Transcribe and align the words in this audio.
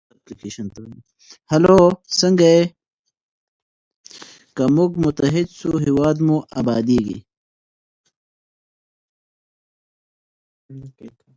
که 4.55 4.63
موږ 4.75 4.91
متحد 5.03 5.47
سو 5.59 5.69
هېواد 5.85 6.17
مو 6.27 6.37
ابادیږي. 6.59 7.17